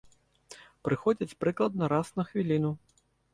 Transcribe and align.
Прыходзяць 0.87 1.37
прыкладна 1.43 1.91
раз 1.93 2.07
на 2.21 2.27
хвіліну. 2.31 2.73